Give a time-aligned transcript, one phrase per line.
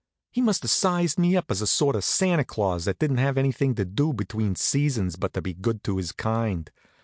[0.31, 3.37] He must have sized me up as a sort of Santa Claus that didn't have
[3.37, 6.71] anything to do between seasons but to be good to his kind.